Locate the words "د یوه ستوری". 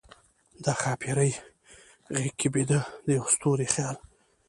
3.05-3.67